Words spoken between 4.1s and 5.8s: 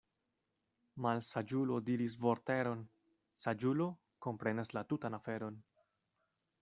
komprenas la tutan aferon.